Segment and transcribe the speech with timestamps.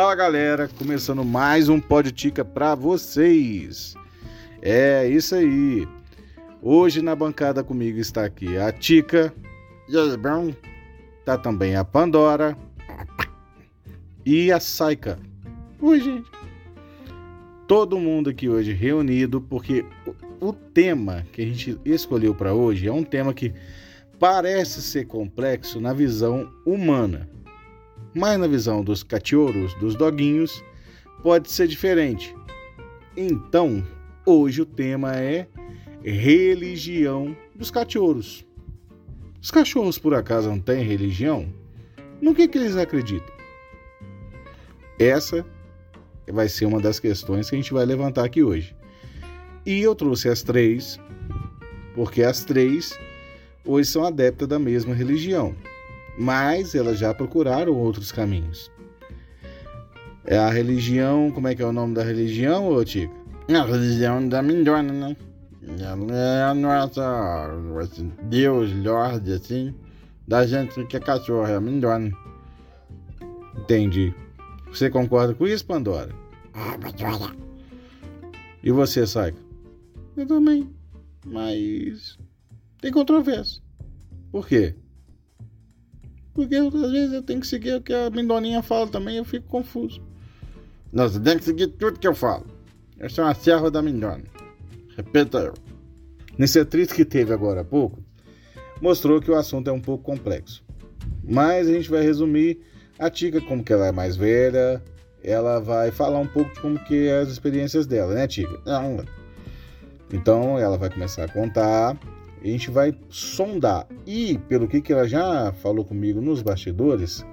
[0.00, 3.94] Fala galera, começando mais um Podtica para vocês.
[4.62, 5.88] É isso aí.
[6.62, 9.34] Hoje na bancada comigo está aqui a Tica,
[10.20, 10.54] Brown,
[11.24, 12.56] tá também a Pandora
[14.24, 15.18] e a Saika.
[15.82, 16.30] Oi, gente.
[17.66, 19.84] Todo mundo aqui hoje reunido porque
[20.40, 23.52] o tema que a gente escolheu para hoje é um tema que
[24.16, 27.28] parece ser complexo na visão humana
[28.18, 30.64] mas na visão dos cachorros, dos doguinhos,
[31.22, 32.34] pode ser diferente.
[33.16, 33.86] Então,
[34.26, 35.46] hoje o tema é
[36.02, 38.44] religião dos cachorros.
[39.40, 41.48] Os cachorros, por acaso, não têm religião?
[42.20, 43.32] No que, que eles acreditam?
[44.98, 45.46] Essa
[46.28, 48.74] vai ser uma das questões que a gente vai levantar aqui hoje.
[49.64, 50.98] E eu trouxe as três,
[51.94, 52.98] porque as três
[53.64, 55.54] hoje são adeptas da mesma religião
[56.18, 58.70] mas elas já procuraram outros caminhos.
[60.24, 63.14] É a religião, como é que é o nome da religião, ô Tico?
[63.48, 65.16] A religião da Mindona, né?
[66.10, 67.48] É a nossa
[68.24, 69.74] Deus, Lorde, assim,
[70.26, 72.10] da gente que é cachorro, é a Mindona.
[73.56, 74.12] Entendi.
[74.70, 76.14] Você concorda com isso, Pandora?
[76.52, 77.34] Ah, Pandora.
[78.62, 79.38] E você, Saika?
[80.16, 80.68] Eu também.
[81.24, 82.18] Mas
[82.80, 83.62] tem controvérsia.
[84.30, 84.74] Por quê?
[86.38, 89.48] Porque às vezes eu tenho que seguir o que a Mendoninha fala também eu fico
[89.48, 90.00] confuso.
[90.92, 92.46] Não, você tem que seguir tudo que eu falo.
[92.96, 94.22] Eu sou uma serva da Mindona.
[94.96, 95.54] Repita eu.
[96.38, 97.98] Nesse atrito que teve agora há pouco,
[98.80, 100.62] mostrou que o assunto é um pouco complexo.
[101.24, 102.60] Mas a gente vai resumir
[103.00, 104.80] a Tica, como que ela é mais velha,
[105.24, 108.60] ela vai falar um pouco de como que é as experiências dela, né, Tica?
[108.64, 109.04] Não.
[110.12, 111.98] Então ela vai começar a contar
[112.42, 113.86] a gente vai sondar.
[114.06, 117.24] E, pelo que, que ela já falou comigo nos bastidores,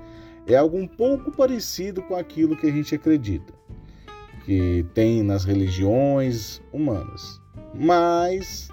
[0.48, 3.54] é algo um pouco parecido com aquilo que a gente acredita,
[4.46, 7.42] que tem nas religiões humanas.
[7.74, 8.70] Mas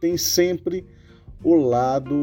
[0.00, 0.86] tem sempre
[1.42, 2.14] o lado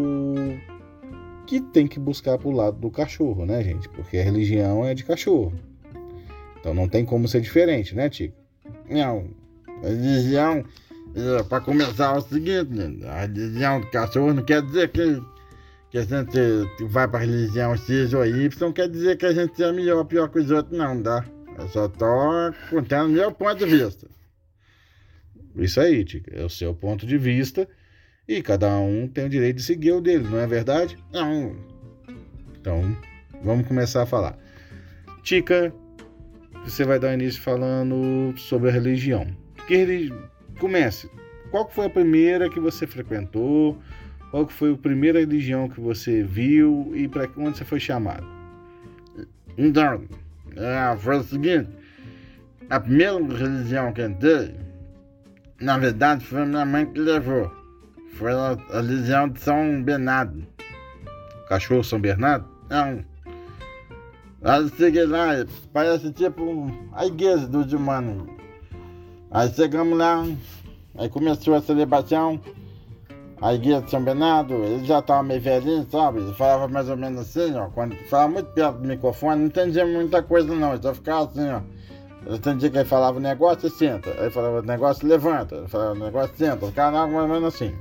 [1.45, 3.87] que tem que buscar pro lado do cachorro, né, gente?
[3.89, 5.53] Porque a religião é de cachorro.
[6.59, 8.35] Então não tem como ser diferente, né, Tico?
[8.89, 9.29] Não.
[9.83, 10.63] A religião
[11.17, 13.09] é, para começar é o seguinte, né?
[13.09, 15.19] a religião do cachorro não quer dizer que,
[15.89, 19.63] que a gente vai para religião X ou Y, não quer dizer que a gente
[19.63, 21.25] é melhor ou pior que os outros, não, tá?
[21.57, 24.07] Eu só tô contando meu ponto de vista.
[25.55, 27.67] Isso aí, Tica, é o seu ponto de vista
[28.27, 30.99] e cada um tem o direito de seguir o dele, não é verdade?
[31.11, 31.55] Não.
[32.59, 32.95] Então,
[33.43, 34.37] vamos começar a falar.
[35.23, 35.73] Tica,
[36.63, 39.25] você vai dar início falando sobre a religião.
[39.67, 40.36] Que religião?
[40.57, 41.09] Comece.
[41.51, 43.77] Qual foi a primeira que você frequentou?
[44.31, 48.27] Qual foi a primeira religião que você viu e para onde você foi chamado?
[49.57, 50.03] Então,
[50.99, 51.69] foi o seguinte:
[52.69, 54.55] a primeira religião que entrei,
[55.59, 57.51] na verdade, foi minha mãe que levou.
[58.13, 60.45] Foi a, religião de São Bernardo.
[61.47, 62.45] Cachorro São Bernardo?
[62.69, 63.05] Não.
[64.43, 65.29] Aí cheguei lá,
[65.73, 68.36] parece tipo a igreja dos humanos.
[69.29, 70.25] Aí chegamos lá,
[70.97, 72.39] aí começou a celebração,
[73.41, 76.19] a igreja de São Bernardo, ele já estava meio velhinho, sabe?
[76.19, 79.85] Ele falava mais ou menos assim, ó, quando falava muito perto do microfone, não entendia
[79.85, 81.61] muita coisa não, ele só ficava assim, ó.
[82.25, 86.67] Eu entendia que ele falava negócio senta, aí falava negócio levanta, ele falava negócio senta,
[86.67, 87.75] ficava mais ou menos assim.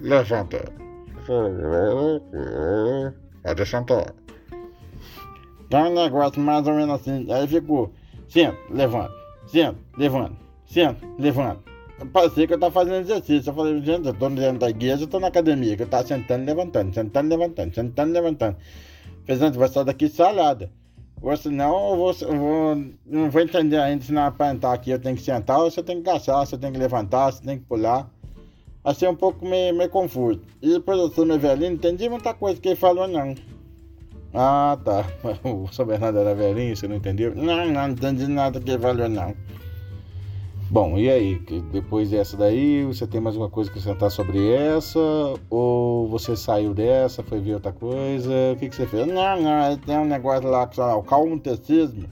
[0.00, 0.72] Levanta.
[3.42, 4.14] Pode sentar.
[5.66, 7.26] Então, um negócio mais ou menos assim.
[7.30, 7.92] Aí ficou,
[8.28, 9.12] senta, levanta,
[9.46, 11.60] senta, levanta, senta, levanta.
[12.12, 13.50] Parecia que eu tava fazendo exercício.
[13.50, 16.06] Eu falei, gente, eu tô dentro da igreja, eu tô na academia, que eu tava
[16.06, 18.56] sentando levantando, sentando levantando, sentando levantando.
[19.26, 20.70] Fazendo, vai sair daqui salada.
[21.20, 24.90] Ou senão eu vou, eu vou, não vou entender ainda se não para entrar aqui
[24.90, 27.58] eu tenho que sentar, ou você tem que agachar, você tem que levantar, você tem
[27.58, 28.08] que pular.
[28.84, 30.42] Assim um pouco meio, meio confuso.
[30.62, 33.34] E depois eu sou meio velhinho, não entendi muita coisa que ele falou não.
[34.36, 35.06] Ah, tá.
[35.44, 37.34] O São Bernardo era velhinho, você não entendeu?
[37.34, 39.34] Não, não, não entendi nada que valeu, não.
[40.68, 41.38] Bom, e aí?
[41.72, 44.98] Depois dessa daí, você tem mais alguma coisa que acrescentar sobre essa?
[45.48, 48.30] Ou você saiu dessa, foi ver outra coisa?
[48.52, 49.06] O que, que você fez?
[49.06, 52.06] Não, não, tem um negócio lá, que o calmutecismo,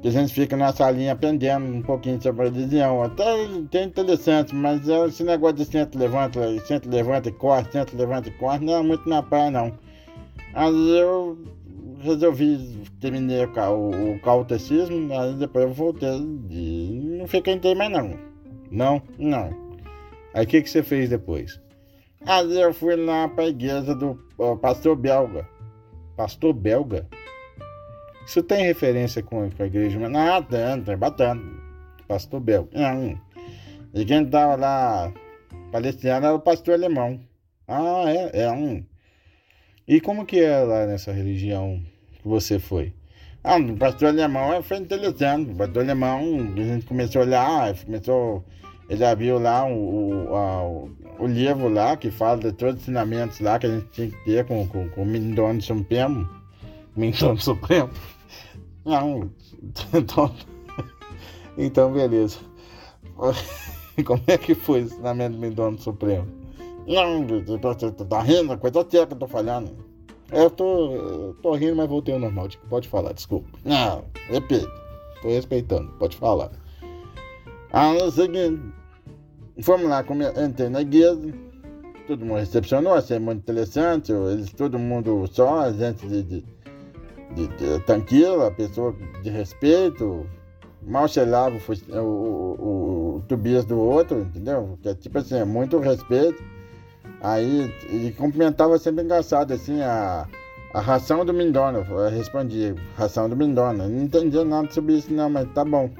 [0.00, 3.02] que a gente fica nessa linha aprendendo um pouquinho sobre a religião.
[3.02, 3.24] Até
[3.70, 8.32] tem interessante, mas esse negócio de centro levanta, centro levanta e corre, centro levanta e
[8.32, 9.89] corre, não é muito na praia, não.
[10.54, 11.38] Aí eu
[12.00, 16.18] resolvi, terminei o, o catecismo, aí depois eu voltei
[16.50, 18.18] e não fiquei inteiro mais não.
[18.70, 19.02] Não?
[19.18, 19.50] Não.
[20.34, 21.60] Aí o que, que você fez depois?
[22.26, 24.14] Aí eu fui lá pra igreja do
[24.60, 25.48] pastor belga.
[26.16, 27.06] Pastor belga?
[28.26, 29.98] Isso tem referência com, com a igreja?
[29.98, 31.44] Mas Não, tem, tem bastante.
[32.06, 32.70] pastor belga.
[32.72, 33.18] Não.
[33.94, 35.12] E quem tava lá
[35.72, 37.20] palestrando era o pastor alemão.
[37.66, 38.42] Ah, é?
[38.42, 38.84] É um.
[39.90, 41.82] E como que é lá nessa religião
[42.12, 42.92] que você foi?
[43.42, 45.50] Ah, o pastor alemão foi interessante.
[45.50, 46.20] O pastor alemão,
[46.56, 48.44] a gente começou a olhar, começou.
[48.88, 50.62] Ele viu lá o, o, a-
[51.18, 54.24] o, livro lá que fala de todos os ensinamentos lá que a gente tinha que
[54.24, 56.24] ter com, com, com o Mindone Supremo.
[56.96, 57.90] Mentão Supremo?
[58.84, 59.28] Não,
[59.92, 60.32] Então,
[61.58, 62.38] então beleza.
[64.06, 66.39] Como é que foi o ensinamento do Mendono Supremo?
[66.94, 67.24] Não,
[68.04, 68.78] tá rindo, coisa
[69.14, 69.70] eu tô falando.
[70.32, 72.48] Eu tô, eu tô rindo, mas voltei ao normal.
[72.48, 72.66] Tico.
[72.68, 73.48] Pode falar, desculpa.
[73.64, 74.70] Não, repito.
[75.22, 76.50] Tô respeitando, pode falar.
[77.72, 78.60] Aí é o seguinte,
[79.62, 81.20] fomos lá, come- entrei na igreja,
[82.06, 86.44] todo mundo recepcionou, achei muito interessante, eles, todo mundo só, gente de, de,
[87.34, 90.26] de, de tranquila, pessoa de respeito,
[90.82, 91.60] mal cheirava o,
[91.96, 93.22] o, o, o,
[93.66, 94.78] do outro, entendeu?
[94.82, 96.42] Que é tipo assim, é muito respeito.
[97.20, 100.26] Aí ele cumprimentava sempre engraçado, assim, a,
[100.72, 103.86] a ração do Mindona, eu respondi, ração do Mindona.
[103.86, 105.90] Não entendia nada sobre isso não, mas tá bom.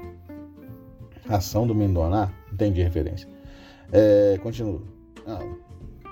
[1.29, 2.23] Ação do Mendonça?
[2.23, 3.27] Ah, entendi a referência.
[3.91, 4.81] É, continua.
[5.27, 5.39] Ah,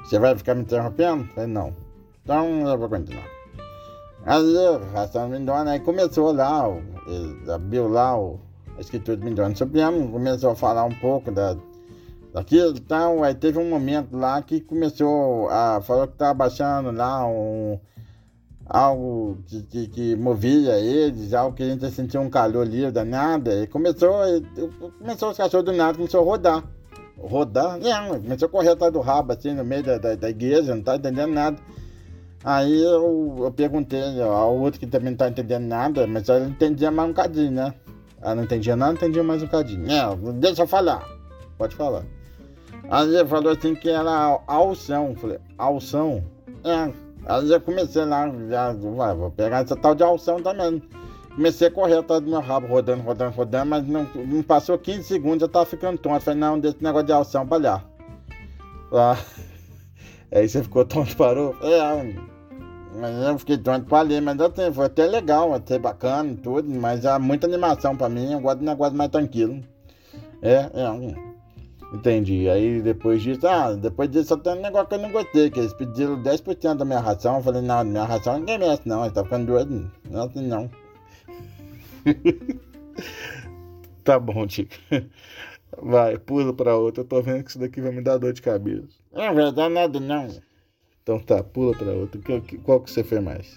[0.03, 1.25] Você vai ficar me interrompendo?
[1.33, 1.75] Falei, não.
[2.23, 3.25] Então eu vou continuar.
[4.25, 4.56] Aí,
[4.94, 6.65] ração Mindona, aí começou lá,
[7.53, 8.39] abriu lá o,
[8.77, 11.57] a escritura do Mindona Supremo, começou a falar um pouco da,
[12.33, 13.23] daquilo e tal.
[13.23, 17.79] Aí teve um momento lá que começou a falar que estava baixando lá um,
[18.65, 23.51] algo que, que, que movia eles, algo que a gente sentia um calor livre danado.
[23.51, 24.41] E começou, e-
[24.99, 26.63] começou os cachorros do nada, começou a rodar
[27.21, 30.73] rodar, não, começou a correr atrás do rabo, assim, no meio da, da, da igreja,
[30.73, 31.57] não tá entendendo nada.
[32.43, 36.89] Aí eu, eu perguntei ao outro que também não tá entendendo nada, mas ele entendia
[36.89, 37.73] mais um cadinho, né?
[38.21, 39.85] Ah, não entendia nada, entendia mais um cadinho.
[39.85, 41.05] Não, deixa eu falar.
[41.57, 42.03] Pode falar.
[42.89, 45.15] Aí ele falou assim que era alção.
[45.15, 46.24] Falei, Alção?
[46.63, 46.91] é.
[47.25, 50.81] Aí eu comecei lá, já, vai, vou pegar essa tal de alção também.
[51.36, 55.03] Comecei a correr atrás do meu rabo, rodando, rodando, rodando, mas não, não passou 15
[55.03, 56.21] segundos, eu tava ficando tonto.
[56.21, 57.83] Falei, não, deixa esse negócio de alção pra lá.
[58.92, 59.18] Ah,
[60.31, 61.56] aí você ficou tonto, parou?
[61.62, 62.15] É,
[62.95, 66.69] mas eu fiquei tonto pra ler, mas até, foi até legal, até bacana e tudo,
[66.69, 69.62] mas há muita animação pra mim, eu gosto de negócio mais tranquilo.
[70.42, 71.28] É, é.
[71.91, 72.47] Entendi.
[72.50, 75.59] Aí depois disso, Ah, depois disso só tem um negócio que eu não gostei, que
[75.59, 79.13] eles pediram 10% da minha ração, eu falei, não, minha ração ninguém merece não, ele
[79.13, 80.69] tá ficando doido, não assim não.
[84.03, 84.75] tá bom, Tico.
[85.81, 87.01] Vai, pula pra outra.
[87.03, 88.88] Eu tô vendo que isso daqui vai me dar dor de cabeça.
[89.12, 90.27] Não vai dar nada não.
[91.03, 92.19] Então tá, pula pra outra.
[92.63, 93.56] Qual que você fez mais?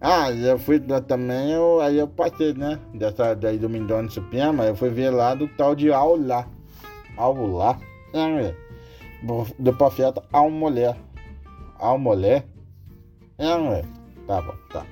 [0.00, 4.66] Ah, eu fui lá também, eu, aí eu passei, né, dessa daí do Mindone Suprema,
[4.66, 6.46] eu fui ver lá do tal de Aulá.
[7.16, 7.78] Aulá?
[8.12, 8.54] É,
[9.58, 10.94] do- profeta Almolé.
[11.78, 12.44] Almolé?
[13.38, 13.82] É, ué.
[14.26, 14.86] Tá bom, tá.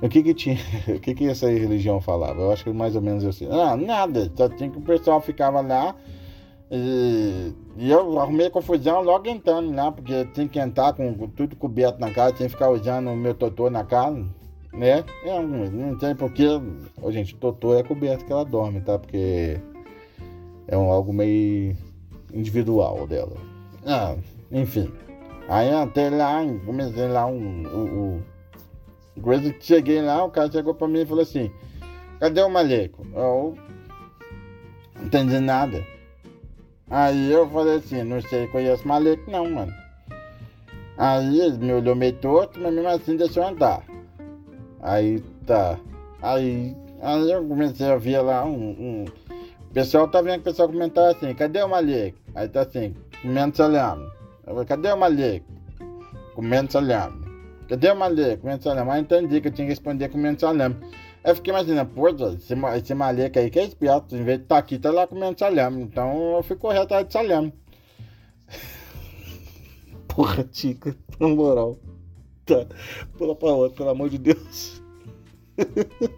[0.00, 0.56] O que que tinha?
[0.96, 2.40] O que que essa religião falava?
[2.40, 3.48] Eu acho que mais ou menos sei.
[3.48, 4.30] Não, nada.
[4.36, 5.94] Só tinha que o pessoal ficava lá.
[6.70, 11.98] E, e eu arrumei confusão logo entrando lá, porque tinha que entrar com, tudo coberto
[11.98, 14.22] na casa, tinha que ficar usando o meu totô na casa,
[14.72, 15.02] né?
[15.24, 16.46] Eu não, não sei porquê.
[17.02, 18.98] Ô, gente, Totô é coberto que ela dorme, tá?
[18.98, 19.58] Porque
[20.68, 21.76] é um, algo meio
[22.32, 23.36] individual dela.
[23.86, 24.14] Ah,
[24.52, 24.92] enfim.
[25.48, 27.62] Aí até lá, comecei lá um.
[27.66, 28.22] o
[29.22, 31.50] coisa que cheguei lá, o cara chegou pra mim e falou assim,
[32.20, 33.04] cadê o maleco?
[33.14, 33.54] Eu
[34.96, 35.84] não entendi nada.
[36.90, 39.72] Aí eu falei assim, não sei, conheço maleco não, mano.
[40.96, 43.82] Aí ele me olhou meio torto, mas mesmo assim deixou andar.
[44.80, 45.78] Aí tá.
[46.20, 48.70] Aí, aí eu comecei a ver lá um.
[48.70, 49.04] um-
[49.78, 52.18] pessoal tá vendo o pessoal comentar assim, cadê o maleco?
[52.34, 54.10] Aí tá assim, comendo salame.
[54.44, 55.46] Eu falei, cadê o maleco?
[56.34, 57.24] Comendo salame.
[57.68, 58.42] Cadê o maleco?
[58.42, 58.90] Comendo salame.
[58.90, 60.74] Aí entendi que eu tinha que responder comendo salame.
[61.22, 64.58] Aí fiquei imaginando, pô, esse, esse maleco aí que é esperto, em vez de estar
[64.58, 65.80] aqui, tá lá comendo salame.
[65.80, 67.54] Então eu fui correr atrás de salame.
[70.08, 71.78] Porra, Tica, na moral.
[72.44, 72.66] Tá.
[73.16, 74.82] Pula pra outra, pelo amor de Deus.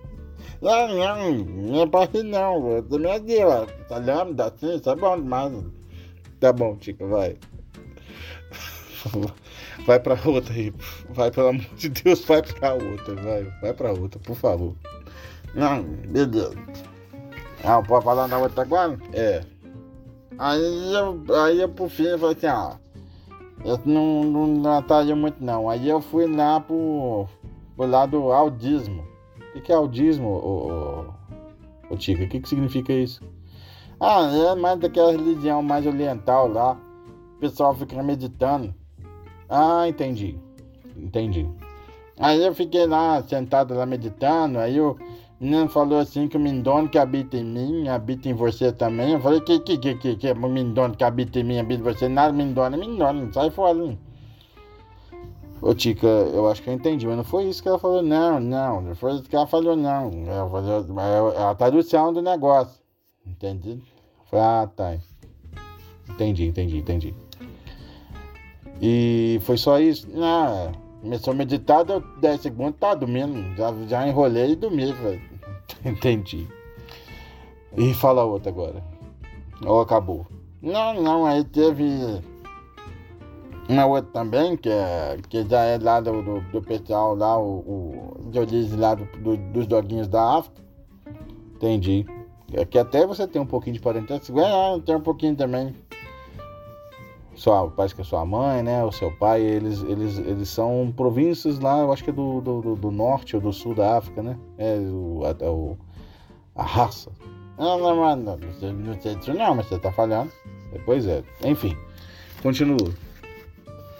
[0.60, 3.66] Não, não, não é pra rir não, eu também aqui, ó.
[3.88, 5.64] Salame, dá assim, isso é bom demais.
[6.38, 7.36] Tá bom, Tica, vai.
[9.86, 10.74] Vai pra outra aí.
[11.08, 13.44] Vai, pelo amor de Deus, vai pra outra, vai.
[13.62, 14.74] Vai pra outra, por favor.
[15.54, 16.54] Não, beleza.
[17.64, 18.98] Ah, pode falar na outra agora?
[19.12, 19.42] É.
[20.38, 22.78] Aí eu, aí eu por fim eu falei assim, ah,
[23.64, 25.68] eu não, não, não atraía muito não.
[25.68, 27.26] Aí eu fui lá pro,
[27.76, 29.04] pro lado audismo.
[29.54, 30.70] O que, é audismo, ô,
[31.90, 32.24] ô, ô Tica?
[32.24, 33.22] O que, que significa isso?
[33.98, 36.78] Ah, é mais daquela religião mais oriental lá.
[37.36, 38.74] O pessoal fica meditando.
[39.48, 40.38] Ah, entendi.
[40.96, 41.48] Entendi.
[42.18, 44.96] Aí eu fiquei lá, sentado lá meditando, aí o
[45.40, 49.12] menino falou assim que o Mindone que habita em mim, habita em você também.
[49.12, 51.84] Eu falei, que que que que, que o Mindone que habita em mim, habita em
[51.84, 52.08] você?
[52.08, 53.96] Nada, Mindone, Mindone, sai fora.
[55.62, 58.40] Ô Tica, eu acho que eu entendi, mas não foi isso que ela falou, não,
[58.40, 60.10] não, não foi isso que ela falou, não.
[60.26, 62.80] Ela falou, é a tradução do negócio.
[63.26, 63.78] Entendi?
[64.32, 64.96] Ah, tá.
[66.08, 67.14] Entendi, entendi, entendi.
[68.80, 70.08] E foi só isso?
[70.10, 73.54] Não, começou a meditar, deu 10 segundos, tá dormindo.
[73.54, 75.22] Já, já enrolei e dormi, velho.
[75.84, 76.48] Entendi.
[77.76, 78.82] E fala outra agora.
[79.64, 80.26] Ou acabou?
[80.62, 82.20] Não, não, aí teve
[83.70, 88.16] uma outra também, que, é, que já é lá do, do, do pessoal lá, o,
[88.18, 90.60] o Dionísio lá do, do, dos doguinhos da África.
[91.54, 92.06] Entendi.
[92.52, 94.38] É que até você tem um pouquinho de parentesco.
[94.40, 95.74] É, tem um pouquinho também
[97.40, 101.58] sua, parece que é sua mãe, né, o seu pai, eles, eles, eles são províncias
[101.58, 104.38] lá, eu acho que é do, do, do norte ou do sul da África, né?
[104.58, 105.78] É o, a, o,
[106.54, 107.10] a raça.
[107.58, 110.30] Não, não, não, não, não sei disso não, mas você tá falhando.
[110.84, 111.76] Pois é, enfim,
[112.42, 112.92] continua.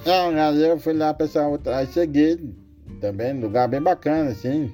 [0.04, 2.54] Não, aí eu fui lá, pessoal, aí cheguei
[3.00, 4.72] também, lugar bem bacana, assim,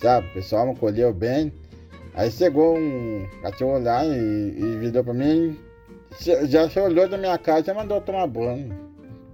[0.00, 0.26] sabe?
[0.28, 1.52] O pessoal me acolheu bem.
[2.14, 5.56] Aí chegou um cachorro lá e, e virou pra mim
[6.48, 8.74] já se olhou da minha casa e mandou tomar banho.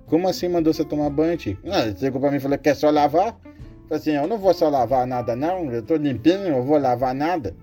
[0.06, 1.58] Como assim mandou você tomar banho, tio?
[1.64, 3.36] Ah, ele chegou pra mim e falou, quer só lavar?
[3.88, 7.14] Falei assim, eu não vou só lavar nada não, eu tô limpinho, eu vou lavar
[7.14, 7.54] nada.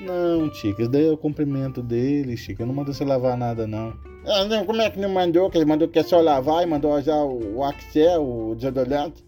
[0.00, 2.62] Não, Chico, isso daí é o cumprimento dele, Chico.
[2.62, 3.94] Eu não mandou você lavar nada, não.
[4.26, 5.50] Ah, não, como é que não mandou?
[5.50, 9.24] Que ele mandou que é só lavar e mandou já o, o Axel, o desodorante.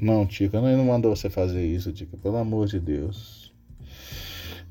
[0.00, 2.16] Não, Chico, ele não mandou você fazer isso, Chico.
[2.16, 3.52] Pelo amor de Deus.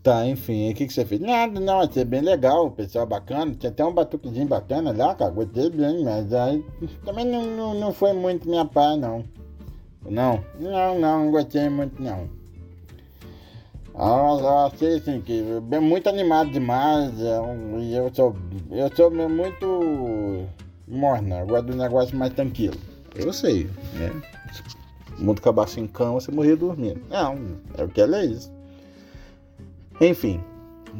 [0.03, 1.21] Tá, enfim, o que, que você fez?
[1.21, 5.29] Nada, não, achei bem legal, o pessoal bacana, tinha até um batuquezinho bacana lá, cara,
[5.29, 6.65] gostei bem, mas aí
[7.05, 9.24] também não, não, não foi muito minha paz, não.
[10.10, 10.43] Não?
[10.60, 12.27] Não, não, não gostei muito, não.
[13.95, 17.39] Ah, eu achei assim, que bem, muito animado demais, é
[17.79, 18.36] e eu, sou,
[18.71, 20.48] eu sou muito
[20.88, 22.77] morna, eu gosto do negócio mais tranquilo.
[23.15, 24.12] Eu sei, né?
[25.19, 27.01] O mundo acabasse em cama, você morria dormindo.
[27.10, 27.38] Não,
[27.77, 28.51] é o que ela é isso.
[30.00, 30.41] Enfim,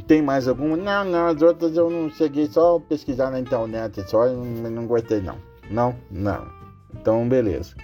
[0.08, 0.76] tem mais alguma?
[0.76, 5.22] Não, não, as outras eu não cheguei só pesquisar na internet, só não, não gostei
[5.22, 5.38] não.
[5.70, 5.96] Não?
[6.12, 6.46] Não.
[6.94, 7.76] Então, beleza.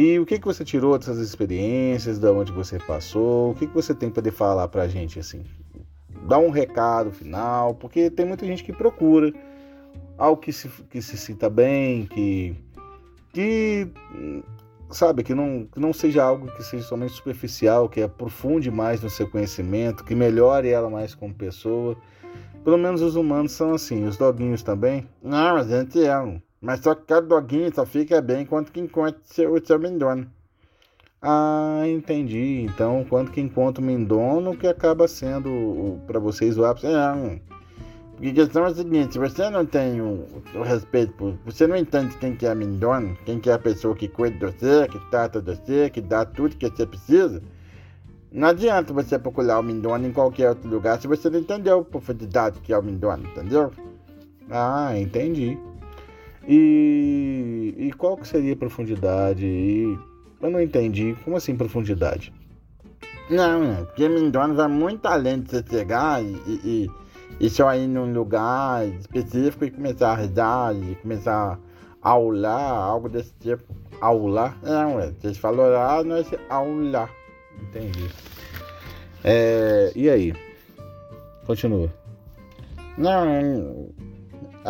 [0.00, 3.50] E o que, que você tirou dessas experiências, da onde você passou?
[3.50, 5.42] O que, que você tem para falar pra gente assim?
[6.28, 9.34] Dá um recado final, porque tem muita gente que procura
[10.16, 12.54] algo que se, que se sinta bem, que,
[13.32, 13.88] que
[14.88, 19.10] sabe, que não, que não seja algo que seja somente superficial, que aprofunde mais no
[19.10, 21.96] seu conhecimento, que melhore ela mais como pessoa.
[22.62, 25.08] Pelo menos os humanos são assim, os doguinhos também.
[25.20, 26.40] Não, a gente é.
[26.60, 30.30] Mas só que cada doguinho só fica bem quanto que encontra o seu mendono.
[31.20, 32.62] Ah, entendi.
[32.62, 36.86] Então, quanto que encontra o mendono, que acaba sendo para vocês o ápice.
[36.86, 37.40] É,
[38.18, 41.68] porque a questão é a seguinte, se você não tem o, o respeito, por, você
[41.68, 44.58] não entende quem que é a Mindona, quem que é a pessoa que cuida de
[44.58, 47.40] você, que trata de você, que dá tudo que você precisa,
[48.32, 51.84] não adianta você procurar o Mindona em qualquer outro lugar se você não entendeu a
[51.84, 53.70] profundidade que é o Mindona, entendeu?
[54.50, 55.56] Ah, entendi.
[56.48, 59.44] E, e qual que seria a profundidade?
[59.46, 59.98] E,
[60.40, 61.14] eu não entendi.
[61.22, 62.32] Como assim profundidade?
[63.28, 66.90] Não, é porque Mindona vai muito além de você chegar e, e
[67.40, 71.58] e só ir num lugar específico e começar a rezar e começar
[72.02, 73.62] a aular, algo desse tipo.
[74.00, 74.56] Aular?
[74.62, 75.10] Não, é.
[75.12, 77.10] Vocês falaram orar, nós aular.
[77.60, 78.08] Entendi.
[79.24, 80.34] É, e aí?
[81.46, 81.92] Continua.
[82.96, 83.90] Não,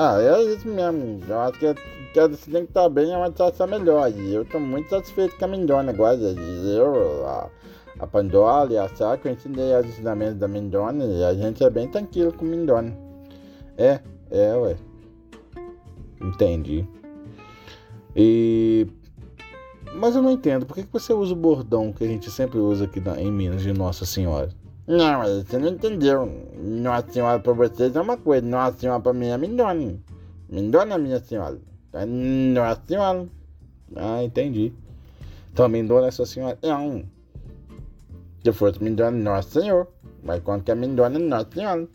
[0.01, 1.21] ah, é isso mesmo.
[1.29, 1.67] Eu acho que,
[2.15, 4.09] você tem que estar bem é uma situação melhor.
[4.13, 6.17] E eu estou muito satisfeito com a Mindona agora.
[6.17, 7.51] Eu, a,
[7.99, 11.69] a Pandora e a Saka, eu ensinei os ensinamentos da Mindona e a gente é
[11.69, 12.97] bem tranquilo com Mindona.
[13.77, 13.99] É,
[14.31, 14.77] é, ué.
[16.21, 16.87] Entendi.
[18.15, 18.87] E.
[19.97, 22.59] Mas eu não entendo, por que, que você usa o bordão que a gente sempre
[22.59, 24.51] usa aqui na, em Minas de Nossa Senhora?
[24.89, 26.27] Não, você não entendeu.
[26.59, 29.99] Nossa Senhora pra vocês é uma coisa, Nossa Senhora pra mim é Mindona.
[30.49, 31.59] Mindona é minha senhora.
[31.93, 33.27] É Nossa Senhora.
[33.95, 34.73] Ah, entendi.
[35.53, 36.59] Então, Mindona é sua senhora?
[36.63, 37.05] É um.
[38.43, 39.89] Se fosse Mindona, Nosso Senhor.
[40.23, 41.87] Mas quando que é Mindona, Nossa Senhora.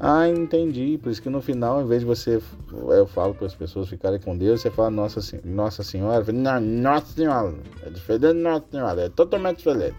[0.00, 0.98] Ah, entendi.
[1.02, 2.40] Por isso que no final, em vez de você,
[2.72, 6.24] eu falo para as pessoas ficarem com Deus, você fala Nossa, Nossa Senhora.
[6.32, 7.54] Não, Nossa Senhora.
[7.82, 9.02] É diferente de Nossa Senhora.
[9.02, 9.96] É totalmente diferente.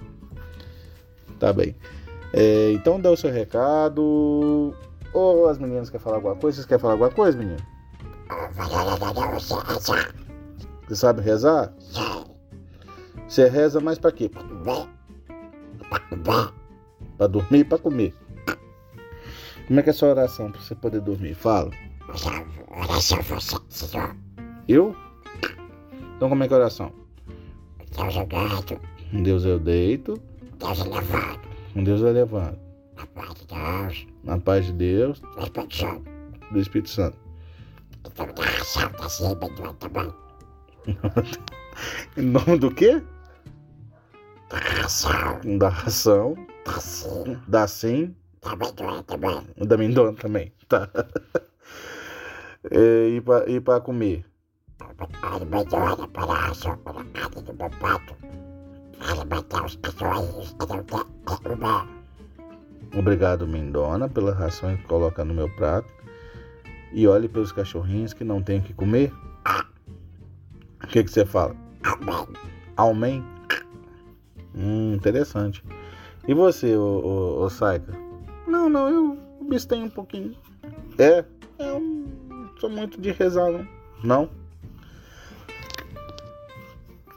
[1.42, 1.76] Tá bem.
[2.34, 4.76] É, então dá o seu recado.
[5.12, 6.58] Ou as meninas querem falar alguma coisa?
[6.58, 7.58] Vocês querem falar alguma coisa, menino?
[10.88, 11.74] Você sabe rezar?
[13.28, 14.30] Você reza mais pra quê?
[17.18, 18.14] Pra dormir e pra comer.
[19.68, 21.34] Como é que é a sua oração pra você poder dormir?
[21.34, 21.72] Fala.
[24.68, 24.96] Eu?
[26.16, 26.94] Então como é que é a oração?
[27.92, 28.28] Deus eu.
[29.10, 30.22] Com Deus eu deito.
[30.62, 31.50] Deus eu levanto.
[31.74, 32.60] Com Deus eu levanto.
[32.96, 34.08] Na paz de Deus.
[34.24, 35.20] Na paz de Deus.
[35.20, 36.12] Do Espírito Santo.
[36.52, 37.18] Do Espírito Santo.
[38.06, 40.14] Então da se bem tá bom.
[42.18, 43.02] Em nome do quê?
[44.50, 45.58] Da ração.
[45.58, 46.36] Da ração.
[46.64, 47.38] Tá sim.
[47.48, 48.16] Da sim.
[48.46, 49.44] Bem doente também.
[49.58, 50.54] Da Mindona também.
[50.68, 50.90] Tá.
[52.70, 54.24] É, e, e pra comer?
[54.78, 58.16] Doente para a ração, para a carne do meu pato.
[59.02, 61.88] Os tem.
[62.98, 65.92] Obrigado, Mindona, pela ração que coloca no meu prato.
[66.94, 69.12] E olhe pelos cachorrinhos que não têm o que comer.
[70.84, 71.56] O que, que você fala?
[72.78, 73.24] Amém.
[74.54, 75.64] Hum, interessante.
[76.28, 77.94] E você, ô Saika?
[78.46, 80.36] Não, não, eu abstenho um pouquinho.
[80.98, 81.26] É?
[81.58, 83.68] Eu não sou muito de rezar, não.
[84.04, 84.30] Não?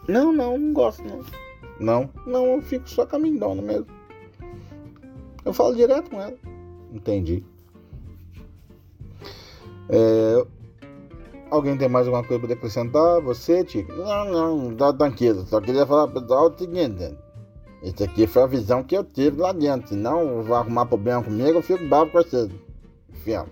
[0.08, 1.43] Não, não, não gosto, não.
[1.80, 2.08] Não?
[2.26, 3.86] Não, eu fico só com a Mindona mesmo.
[5.44, 6.34] Eu falo direto com ela.
[6.92, 7.44] Entendi.
[9.88, 10.46] É,
[11.50, 13.20] alguém tem mais alguma coisa para acrescentar?
[13.22, 13.92] Você, Tico?
[13.92, 15.44] Não, não, tá tranquilo.
[15.46, 17.14] Só queria falar pro pessoal o seguinte.
[17.82, 19.88] Isso aqui foi a visão que eu tive lá dentro.
[19.88, 22.50] Se não vai arrumar problema comigo, eu fico bravo com vocês.
[23.12, 23.46] Fiel.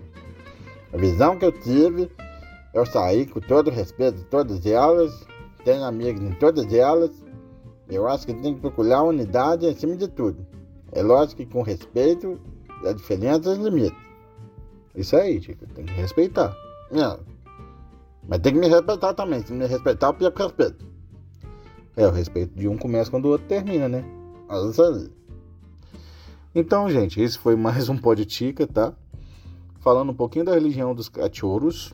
[0.91, 2.09] A visão que eu tive,
[2.73, 5.25] eu saí com todo respeito de todas elas.
[5.63, 7.22] Tenho amigos em todas elas.
[7.89, 10.45] Eu acho que tem que procurar unidade acima de tudo.
[10.91, 12.39] É lógico que com respeito,
[12.85, 14.03] a diferença e os limites.
[14.95, 15.65] Isso aí, Tico.
[15.67, 16.55] Tem que respeitar.
[16.91, 17.19] Não.
[18.27, 19.45] Mas tem que me respeitar também.
[19.45, 20.85] Se me respeitar, eu perco respeito.
[21.95, 24.03] É, o respeito de um começa quando o outro termina, né?
[26.55, 28.93] Então, gente, esse foi mais um Pode Tica, tá?
[29.79, 31.93] Falando um pouquinho da religião dos cachorros.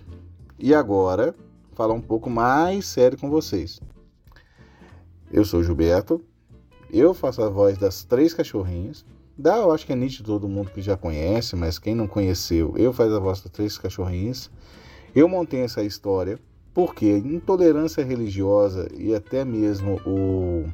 [0.57, 1.33] E agora,
[1.73, 3.79] falar um pouco mais sério com vocês.
[5.31, 6.21] Eu sou o Gilberto.
[6.91, 9.05] Eu faço a voz das três cachorrinhas.
[9.37, 12.73] Dá, eu acho que é nítido todo mundo que já conhece, mas quem não conheceu,
[12.75, 14.49] eu faço a voz das três cachorrinhas.
[15.15, 16.39] Eu montei essa história
[16.73, 20.69] porque intolerância religiosa e até mesmo o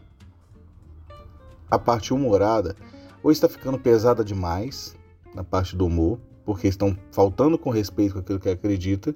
[1.70, 2.76] a parte humorada
[3.24, 4.96] ou está ficando pesada demais
[5.34, 9.16] na parte do humor, porque estão faltando com respeito com aquilo que acredita,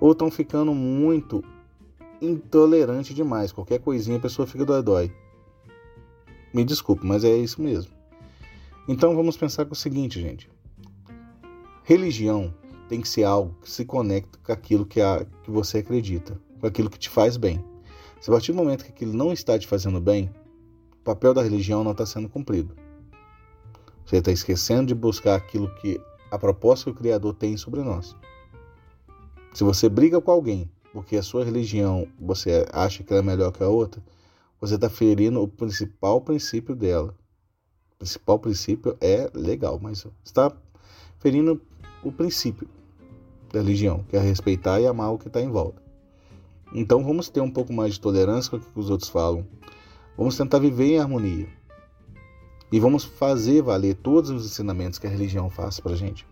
[0.00, 1.44] ou estão ficando muito
[2.20, 3.52] intolerante demais.
[3.52, 5.12] Qualquer coisinha a pessoa fica dói-dói.
[6.52, 7.92] Me desculpe, mas é isso mesmo.
[8.88, 10.50] Então vamos pensar com o seguinte, gente.
[11.84, 12.54] Religião
[12.88, 16.66] tem que ser algo que se conecta com aquilo que, a, que você acredita, com
[16.66, 17.62] aquilo que te faz bem.
[18.20, 20.30] Se a partir do momento que aquilo não está te fazendo bem,
[21.00, 22.74] o papel da religião não está sendo cumprido.
[24.04, 26.00] Você está esquecendo de buscar aquilo que
[26.30, 28.16] a proposta que o Criador tem sobre nós.
[29.52, 33.52] Se você briga com alguém porque a sua religião você acha que ela é melhor
[33.52, 34.02] que a outra,
[34.60, 37.14] você está ferindo o principal princípio dela.
[37.94, 40.52] O principal princípio é legal, mas está
[41.18, 41.60] ferindo
[42.02, 42.68] o princípio
[43.52, 45.82] da religião, que é respeitar e amar o que está em volta.
[46.72, 49.46] Então vamos ter um pouco mais de tolerância com o que os outros falam.
[50.16, 51.48] Vamos tentar viver em harmonia.
[52.70, 56.26] E vamos fazer valer todos os ensinamentos que a religião faz para gente.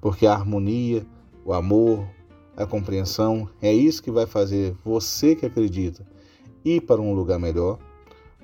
[0.00, 1.04] Porque a harmonia,
[1.44, 2.06] o amor,
[2.56, 6.06] a compreensão é isso que vai fazer você que acredita
[6.64, 7.78] ir para um lugar melhor.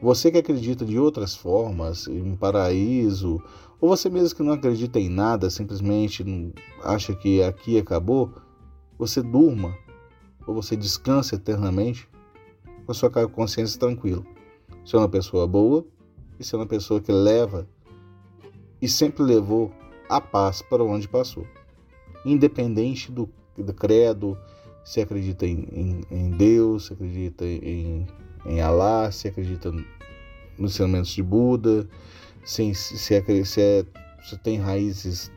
[0.00, 3.42] Você que acredita de outras formas, em um paraíso,
[3.80, 6.24] ou você mesmo que não acredita em nada, simplesmente
[6.82, 8.32] acha que aqui acabou,
[8.98, 9.76] você durma
[10.46, 12.08] ou você descansa eternamente
[12.84, 14.22] com a sua consciência tranquila.
[14.92, 15.84] É uma pessoa boa
[16.38, 17.68] e é uma pessoa que leva
[18.80, 19.72] e sempre levou
[20.08, 21.46] a paz para onde passou.
[22.24, 23.28] Independente do,
[23.62, 24.36] do credo,
[24.84, 28.06] se acredita em, em, em Deus, se acredita em,
[28.44, 29.70] em Alá, se acredita
[30.58, 31.88] nos ensinamentos de Buda,
[32.44, 33.84] se, se, se, se, é,
[34.22, 35.30] se tem raízes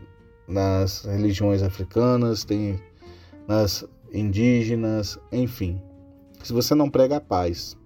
[0.47, 2.79] nas religiões africanas, tem
[3.47, 5.81] nas indígenas, enfim.
[6.43, 7.77] Se você não prega a paz,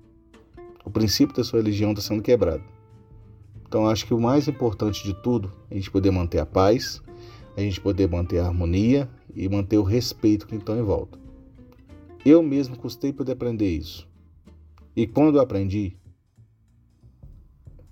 [0.85, 2.63] o princípio da sua religião está sendo quebrado.
[3.67, 7.01] Então acho que o mais importante de tudo é a gente poder manter a paz,
[7.55, 11.19] a gente poder manter a harmonia e manter o respeito que estão em volta.
[12.25, 14.07] Eu mesmo custei poder aprender isso.
[14.95, 15.97] E quando eu aprendi,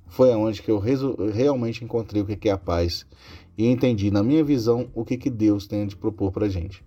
[0.08, 0.80] foi aonde que eu
[1.34, 3.06] realmente encontrei o que é a paz
[3.58, 6.84] e entendi, na minha visão, o que, que Deus tem de propor para gente.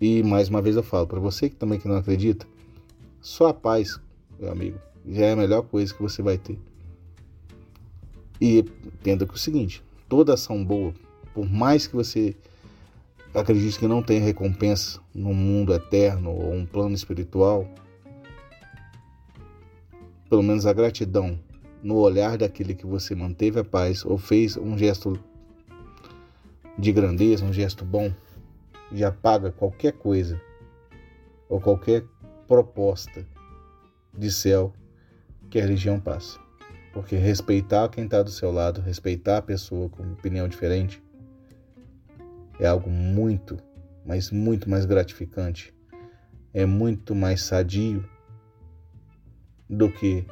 [0.00, 2.46] E mais uma vez eu falo, para você que também que não acredita,
[3.20, 4.00] só a paz,
[4.38, 6.58] meu amigo, já é a melhor coisa que você vai ter.
[8.40, 10.92] E entenda que é o seguinte, toda ação boa,
[11.32, 12.36] por mais que você
[13.32, 17.64] acredite que não tem recompensa no mundo eterno ou um plano espiritual,
[20.28, 21.38] pelo menos a gratidão
[21.80, 25.16] no olhar daquele que você manteve a paz ou fez um gesto
[26.76, 28.12] de grandeza, um gesto bom,
[28.92, 30.40] já paga qualquer coisa
[31.48, 32.04] ou qualquer
[32.48, 33.24] proposta
[34.12, 34.72] de céu
[35.48, 36.49] que a religião passa.
[36.92, 41.02] Porque respeitar quem está do seu lado, respeitar a pessoa com opinião diferente,
[42.58, 43.58] é algo muito,
[44.04, 45.74] mas muito mais gratificante,
[46.52, 48.08] é muito mais sadio
[49.68, 50.26] do que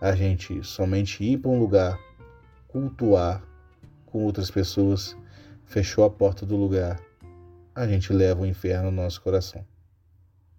[0.00, 1.98] a gente somente ir para um lugar,
[2.66, 3.42] cultuar
[4.06, 5.16] com outras pessoas,
[5.64, 7.00] fechou a porta do lugar,
[7.74, 9.64] a gente leva o inferno no nosso coração.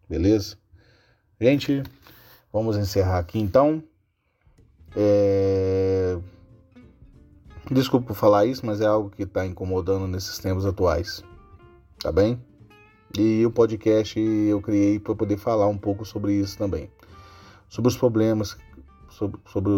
[0.08, 0.58] Beleza?
[1.42, 1.84] Gente,
[2.52, 3.84] vamos encerrar aqui então.
[4.96, 6.18] É...
[7.72, 11.24] Desculpa por falar isso, mas é algo que está incomodando nesses tempos atuais.
[12.00, 12.40] Tá bem?
[13.18, 16.90] E o podcast eu criei para poder falar um pouco sobre isso também.
[17.70, 18.58] Sobre os problemas,
[19.10, 19.72] sobre, sobre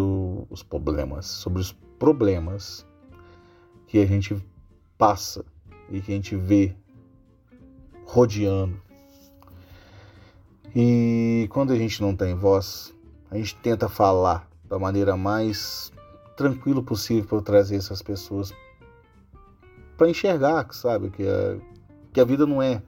[0.50, 2.86] os problemas, sobre os problemas
[3.86, 4.36] que a gente
[4.98, 5.44] passa
[5.90, 6.74] e que a gente vê
[8.04, 8.80] rodeando.
[10.74, 12.94] E quando a gente não tem voz,
[13.30, 15.92] a gente tenta falar da maneira mais
[16.36, 18.52] tranquilo possível para trazer essas pessoas
[19.96, 21.58] para enxergar, sabe, que a,
[22.12, 22.82] que a vida não é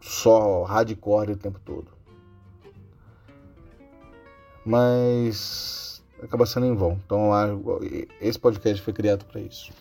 [0.00, 1.88] só hardcore o tempo todo.
[4.66, 7.00] Mas acaba sendo em vão.
[7.04, 7.30] Então
[8.20, 9.72] esse podcast foi criado para isso.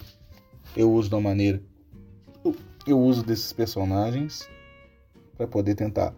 [0.76, 1.62] Eu uso da maneira
[2.86, 4.50] eu uso desses personagens
[5.38, 6.14] para poder tentar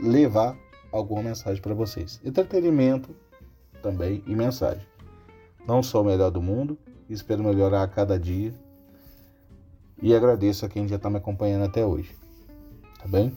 [0.00, 0.56] levar
[0.94, 2.20] alguma mensagem para vocês.
[2.24, 3.14] Entretenimento
[3.82, 4.86] também e mensagem.
[5.66, 6.78] Não sou o melhor do mundo,
[7.08, 8.54] espero melhorar a cada dia.
[10.00, 12.14] E agradeço a quem já está me acompanhando até hoje.
[12.98, 13.36] Tá bem?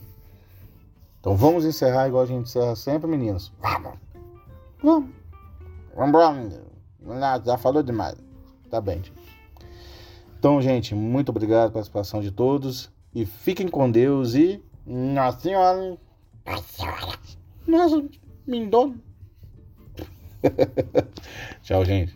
[1.19, 3.51] Então vamos encerrar igual a gente encerra sempre, meninos.
[3.59, 3.93] Vamos!
[4.81, 5.09] Vamos!
[5.95, 8.15] Vamos Já falou demais.
[8.69, 9.13] Tá bem, gente.
[10.37, 12.91] Então, gente, muito obrigado pela participação de todos.
[13.15, 14.63] E fiquem com Deus e.
[14.85, 15.97] Nossa Senhora!
[16.45, 17.36] Nossa Senhora!
[17.67, 18.03] Nossa,
[18.47, 18.97] Mindona!
[21.61, 22.15] Tchau, gente.